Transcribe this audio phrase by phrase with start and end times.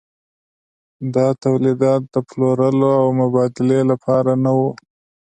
[1.13, 4.71] دا تولیدات د پلورلو او مبادلې لپاره نه وو.